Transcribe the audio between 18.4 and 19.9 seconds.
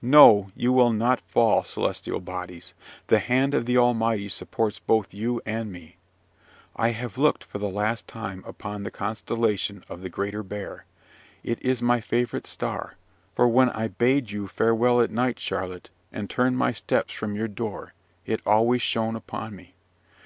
always shone upon me.